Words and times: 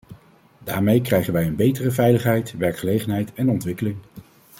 Daarmee 0.63 1.01
krijgen 1.01 1.33
wij 1.33 1.45
een 1.47 1.55
betere 1.55 1.91
veiligheid, 1.91 2.57
werkgelegenheid 2.57 3.33
en 3.33 3.49
ontwikkeling. 3.49 3.97